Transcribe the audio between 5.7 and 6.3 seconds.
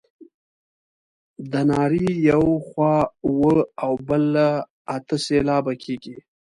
کیږي.